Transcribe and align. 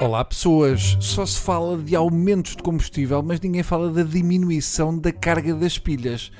Olá 0.00 0.24
pessoas, 0.24 0.96
só 0.98 1.26
se 1.26 1.38
fala 1.38 1.76
de 1.76 1.94
aumentos 1.94 2.56
de 2.56 2.62
combustível, 2.62 3.22
mas 3.22 3.38
ninguém 3.38 3.62
fala 3.62 3.92
da 3.92 4.02
diminuição 4.02 4.98
da 4.98 5.12
carga 5.12 5.54
das 5.54 5.78
pilhas. 5.78 6.32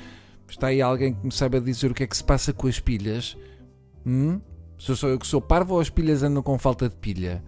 Está 0.49 0.67
aí 0.67 0.81
alguém 0.81 1.13
que 1.13 1.23
me 1.23 1.31
saiba 1.31 1.61
dizer 1.61 1.91
o 1.91 1.93
que 1.93 2.01
é 2.01 2.07
que 2.07 2.17
se 2.17 2.23
passa 2.23 2.51
com 2.51 2.65
as 2.65 2.79
pilhas? 2.79 3.37
Hum? 4.03 4.41
Sou 4.79 4.95
só 4.95 5.09
eu 5.09 5.19
que 5.19 5.27
sou 5.27 5.39
parvo 5.39 5.75
ou 5.75 5.79
as 5.79 5.91
pilhas 5.91 6.23
andam 6.23 6.41
com 6.41 6.57
falta 6.57 6.89
de 6.89 6.95
pilha? 6.95 7.43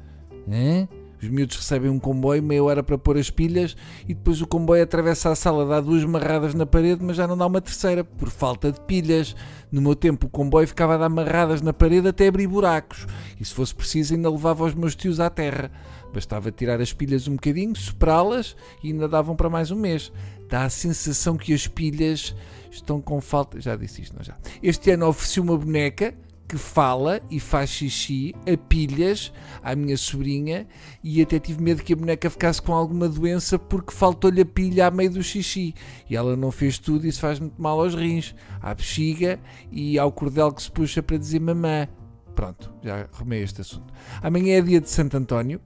Hã? 0.47 0.87
Os 1.23 1.29
miúdos 1.29 1.55
recebem 1.55 1.89
um 1.89 1.97
comboio, 1.97 2.43
meia 2.43 2.61
hora 2.61 2.83
para 2.83 2.97
pôr 2.97 3.18
as 3.18 3.29
pilhas 3.29 3.77
e 4.04 4.14
depois 4.14 4.41
o 4.41 4.47
comboio 4.47 4.83
atravessa 4.83 5.29
a 5.29 5.36
sala, 5.36 5.65
dá 5.65 5.79
duas 5.79 6.04
marradas 6.04 6.54
na 6.54 6.65
parede, 6.65 7.01
mas 7.01 7.15
já 7.15 7.25
não 7.25 7.37
dá 7.37 7.47
uma 7.47 7.61
terceira, 7.61 8.04
por 8.04 8.29
falta 8.29 8.73
de 8.73 8.81
pilhas. 8.81 9.33
No 9.71 9.81
meu 9.81 9.95
tempo, 9.95 10.28
o 10.28 10.29
comboio 10.29 10.67
ficava 10.67 10.95
a 10.95 10.97
dar 10.97 11.07
marradas 11.07 11.61
na 11.61 11.71
parede 11.71 12.09
até 12.09 12.28
abrir 12.28 12.47
buracos. 12.47 13.07
E 13.39 13.45
se 13.45 13.54
fosse 13.54 13.73
preciso, 13.73 14.14
ainda 14.14 14.29
levava 14.29 14.65
os 14.65 14.73
meus 14.73 14.95
tios 14.95 15.21
à 15.21 15.29
terra. 15.29 15.71
Bastava 16.14 16.51
tirar 16.51 16.81
as 16.81 16.91
pilhas 16.91 17.25
um 17.25 17.36
bocadinho, 17.36 17.73
soprá-las 17.73 18.55
e 18.83 18.92
ainda 18.92 19.07
davam 19.07 19.33
para 19.33 19.50
mais 19.50 19.71
um 19.71 19.78
mês. 19.78 20.11
Dá 20.50 20.65
a 20.65 20.69
sensação 20.69 21.37
que 21.37 21.53
as 21.53 21.67
pilhas 21.67 22.36
estão 22.69 23.00
com 23.00 23.21
falta. 23.21 23.61
Já 23.61 23.78
disse 23.78 24.01
isto, 24.01 24.15
não 24.15 24.23
já? 24.23 24.36
Este 24.61 24.92
ano 24.92 25.07
ofereci 25.07 25.39
uma 25.39 25.57
boneca 25.57 26.14
que 26.47 26.57
fala 26.57 27.21
e 27.29 27.39
faz 27.39 27.70
xixi 27.70 28.36
a 28.46 28.57
pilhas 28.57 29.32
à 29.61 29.75
minha 29.75 29.97
sobrinha 29.97 30.68
e 31.04 31.21
até 31.21 31.39
tive 31.39 31.61
medo 31.61 31.84
que 31.84 31.93
a 31.93 31.96
boneca 31.96 32.30
ficasse 32.30 32.61
com 32.61 32.73
alguma 32.73 33.08
doença 33.09 33.58
porque 33.58 33.92
faltou-lhe 33.92 34.42
a 34.42 34.45
pilha 34.45 34.88
a 34.88 34.92
meio 34.92 35.12
do 35.12 35.23
xixi. 35.23 35.73
E 36.09 36.16
ela 36.16 36.36
não 36.36 36.52
fez 36.52 36.78
tudo 36.78 37.06
e 37.06 37.09
isso 37.09 37.20
faz 37.20 37.40
muito 37.40 37.62
mal 37.62 37.80
aos 37.80 37.95
rins, 37.95 38.36
à 38.62 38.73
bexiga 38.73 39.40
e 39.72 39.98
ao 39.98 40.12
cordel 40.12 40.52
que 40.52 40.62
se 40.62 40.72
puxa 40.72 41.02
para 41.02 41.17
dizer 41.17 41.40
mamã. 41.40 41.88
Pronto, 42.36 42.73
já 42.84 43.08
arrumei 43.14 43.44
este 43.44 43.62
assunto. 43.62 43.94
Amanhã 44.22 44.58
é 44.58 44.62
dia 44.62 44.82
de 44.82 44.89
Santo 44.89 45.17
António. 45.17 45.62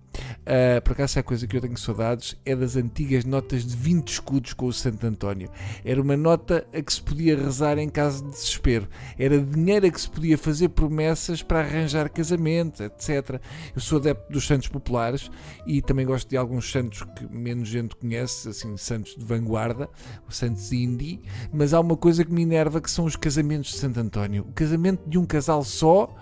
Uh, 0.48 0.81
por 0.81 0.94
acaso, 0.94 1.20
a 1.20 1.23
coisa 1.23 1.45
que 1.45 1.58
eu 1.58 1.59
tenho 1.59 1.76
saudades 1.78 2.38
é 2.45 2.56
das 2.56 2.78
antigas 2.78 3.26
notas 3.26 3.66
de 3.66 3.76
20 3.76 4.08
escudos 4.08 4.54
com 4.54 4.67
o 4.67 4.72
Santo 4.72 5.06
António. 5.06 5.52
Era 5.84 6.02
uma 6.02 6.16
nota 6.16 6.66
a 6.73 6.81
que 6.81 6.94
se 6.94 7.02
podia 7.02 7.36
rezar 7.36 7.78
em 7.78 7.89
caso 7.89 8.23
de 8.23 8.31
desespero. 8.31 8.88
Era 9.20 9.38
dinheiro 9.38 9.86
a 9.86 9.92
que 9.92 10.00
se 10.00 10.09
podia 10.09 10.38
fazer 10.38 10.70
promessas 10.70 11.44
para 11.44 11.59
arranjar 11.59 12.09
casamentos, 12.09 12.80
etc. 12.80 13.42
Eu 13.76 13.81
sou 13.81 14.00
adepto 14.00 14.31
dos 14.31 14.48
santos 14.48 14.70
populares 14.70 15.30
e 15.66 15.81
também 15.81 16.06
gosto 16.06 16.30
de 16.30 16.38
alguns 16.38 16.72
santos 16.72 17.04
que 17.17 17.28
menos 17.30 17.67
gente 17.67 17.98
conhece, 17.98 18.48
assim, 18.48 18.78
santos 18.78 19.17
de 19.17 19.26
vanguarda, 19.26 19.89
os 20.30 20.38
santos 20.38 20.72
indie. 20.72 21.20
Mas 21.52 21.73
há 21.73 21.80
uma 21.82 21.98
coisa 21.98 22.23
que 22.23 22.32
me 22.32 22.44
enerva 22.44 22.80
que 22.80 22.89
são 22.89 23.04
os 23.04 23.17
casamentos 23.17 23.72
de 23.72 23.80
Santo 23.80 24.00
António. 24.00 24.45
O 24.50 24.54
casamento 24.54 25.09
de 25.09 25.17
um 25.17 25.26
casal 25.26 25.61
só 25.61 26.16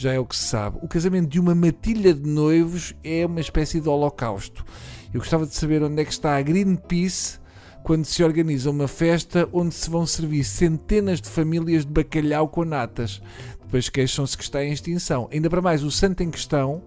já 0.00 0.14
é 0.14 0.18
o 0.18 0.24
que 0.24 0.34
se 0.34 0.44
sabe. 0.44 0.78
O 0.80 0.88
casamento 0.88 1.28
de 1.28 1.38
uma 1.38 1.54
matilha 1.54 2.14
de 2.14 2.26
noivos 2.26 2.94
é 3.04 3.26
uma 3.26 3.38
espécie 3.38 3.82
de 3.82 3.86
holocausto. 3.86 4.64
Eu 5.12 5.20
gostava 5.20 5.44
de 5.44 5.54
saber 5.54 5.82
onde 5.82 6.00
é 6.00 6.04
que 6.06 6.10
está 6.10 6.38
a 6.38 6.40
Greenpeace 6.40 7.38
quando 7.82 8.06
se 8.06 8.24
organiza 8.24 8.70
uma 8.70 8.88
festa 8.88 9.46
onde 9.52 9.74
se 9.74 9.90
vão 9.90 10.06
servir 10.06 10.42
centenas 10.42 11.20
de 11.20 11.28
famílias 11.28 11.84
de 11.84 11.92
bacalhau 11.92 12.48
com 12.48 12.64
natas. 12.64 13.20
Depois 13.62 13.90
queixam-se 13.90 14.38
que 14.38 14.42
está 14.42 14.64
em 14.64 14.72
extinção. 14.72 15.28
Ainda 15.30 15.50
para 15.50 15.60
mais, 15.60 15.84
o 15.84 15.90
santo 15.90 16.22
em 16.22 16.30
questão 16.30 16.82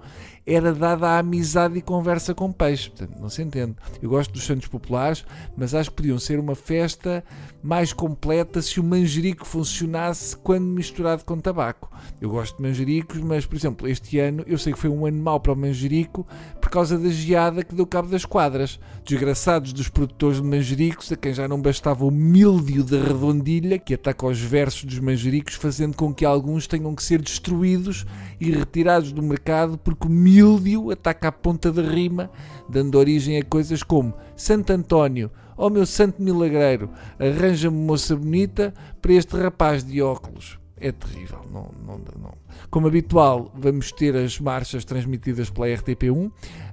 era 0.45 0.73
dada 0.73 1.07
a 1.07 1.19
amizade 1.19 1.77
e 1.77 1.81
conversa 1.81 2.33
com 2.33 2.51
peixe. 2.51 2.89
Portanto, 2.89 3.19
não 3.19 3.29
se 3.29 3.41
entende. 3.41 3.75
Eu 4.01 4.09
gosto 4.09 4.31
dos 4.31 4.43
santos 4.43 4.67
populares, 4.67 5.25
mas 5.55 5.73
acho 5.73 5.89
que 5.89 5.95
podiam 5.95 6.19
ser 6.19 6.39
uma 6.39 6.55
festa 6.55 7.23
mais 7.61 7.93
completa 7.93 8.61
se 8.61 8.79
o 8.79 8.83
manjerico 8.83 9.47
funcionasse 9.47 10.35
quando 10.35 10.65
misturado 10.65 11.23
com 11.23 11.39
tabaco. 11.39 11.89
Eu 12.19 12.29
gosto 12.29 12.57
de 12.57 12.63
manjericos, 12.63 13.21
mas, 13.21 13.45
por 13.45 13.55
exemplo, 13.55 13.87
este 13.87 14.19
ano 14.19 14.43
eu 14.45 14.57
sei 14.57 14.73
que 14.73 14.79
foi 14.79 14.89
um 14.89 15.05
ano 15.05 15.21
mau 15.21 15.39
para 15.39 15.53
o 15.53 15.55
manjerico 15.55 16.27
por 16.59 16.69
causa 16.69 16.97
da 16.97 17.09
geada 17.09 17.63
que 17.63 17.73
deu 17.73 17.87
cabo 17.87 18.09
das 18.09 18.25
quadras. 18.25 18.79
Desgraçados 19.05 19.71
dos 19.71 19.87
produtores 19.87 20.41
de 20.41 20.47
manjericos, 20.47 21.11
a 21.11 21.15
quem 21.15 21.33
já 21.33 21.47
não 21.47 21.61
bastava 21.61 22.05
o 22.05 22.11
míldio 22.11 22.83
da 22.83 22.97
redondilha 22.97 23.79
que 23.79 23.93
ataca 23.93 24.25
os 24.25 24.39
versos 24.39 24.83
dos 24.83 24.99
manjericos, 24.99 25.55
fazendo 25.55 25.95
com 25.95 26.13
que 26.13 26.25
alguns 26.25 26.67
tenham 26.67 26.93
que 26.93 27.03
ser 27.03 27.21
destruídos 27.21 28.05
e 28.39 28.51
retirados 28.51 29.13
do 29.13 29.21
mercado 29.21 29.77
porque 29.77 30.07
o 30.07 30.09
míldio 30.33 30.89
ataca 30.89 31.27
a 31.27 31.31
ponta 31.31 31.71
da 31.71 31.83
rima, 31.83 32.31
dando 32.67 32.97
origem 32.97 33.37
a 33.37 33.43
coisas 33.43 33.83
como 33.83 34.15
Santo 34.35 34.73
António, 34.73 35.29
ó 35.55 35.67
oh 35.67 35.69
meu 35.69 35.85
santo 35.85 36.21
milagreiro, 36.21 36.89
arranja-me 37.19 37.77
moça 37.77 38.15
bonita 38.15 38.73
para 38.99 39.13
este 39.13 39.37
rapaz 39.37 39.83
de 39.83 40.01
óculos. 40.01 40.59
É 40.75 40.91
terrível, 40.91 41.39
não, 41.51 41.71
não, 41.85 42.01
não. 42.19 42.33
Como 42.69 42.87
habitual, 42.87 43.53
vamos 43.55 43.91
ter 43.91 44.15
as 44.17 44.39
marchas 44.39 44.83
transmitidas 44.83 45.49
pela 45.49 45.67
RTP1. 45.67 46.31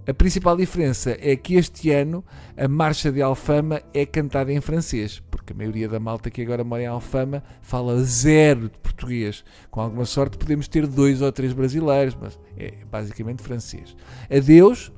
A 0.08 0.14
principal 0.14 0.56
diferença 0.56 1.16
é 1.20 1.36
que 1.36 1.54
este 1.54 1.90
ano 1.90 2.24
a 2.56 2.66
marcha 2.66 3.12
de 3.12 3.20
Alfama 3.20 3.82
é 3.92 4.06
cantada 4.06 4.52
em 4.52 4.60
francês, 4.60 5.22
a 5.52 5.54
maioria 5.54 5.88
da 5.88 6.00
malta 6.00 6.30
que 6.30 6.42
agora 6.42 6.64
mora 6.64 6.82
em 6.82 6.86
Alfama 6.86 7.42
fala 7.62 8.02
zero 8.02 8.68
de 8.68 8.78
português. 8.78 9.44
Com 9.70 9.80
alguma 9.80 10.04
sorte 10.04 10.38
podemos 10.38 10.68
ter 10.68 10.86
dois 10.86 11.22
ou 11.22 11.32
três 11.32 11.52
brasileiros, 11.52 12.16
mas 12.20 12.38
é 12.56 12.72
basicamente 12.90 13.42
francês. 13.42 13.96
Adeus, 14.30 14.92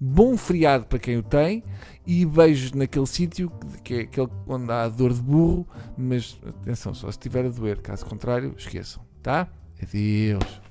bom 0.00 0.36
feriado 0.36 0.86
para 0.86 0.98
quem 0.98 1.16
o 1.16 1.22
tem 1.22 1.62
e 2.06 2.24
beijos 2.24 2.72
naquele 2.72 3.06
sítio 3.06 3.52
que 3.82 3.94
é 3.94 4.00
aquele 4.00 4.28
onde 4.46 4.70
há 4.72 4.88
dor 4.88 5.12
de 5.12 5.20
burro, 5.20 5.66
mas 5.96 6.38
atenção, 6.46 6.94
só 6.94 7.10
se 7.10 7.18
estiver 7.18 7.44
a 7.44 7.48
doer, 7.48 7.80
caso 7.80 8.06
contrário, 8.06 8.54
esqueçam, 8.56 9.02
tá? 9.22 9.48
Adeus. 9.82 10.67